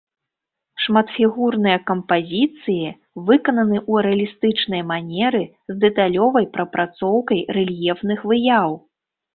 Шматфігурныя 0.85 1.77
кампазіцыі 1.89 2.87
выкананы 3.27 3.77
ў 3.91 4.07
рэалістычнай 4.07 4.81
манеры, 4.95 5.43
з 5.75 5.81
дэталёвай 5.85 6.45
прапрацоўкай 6.59 7.39
рэльефных 7.61 8.19
выяў. 8.35 8.69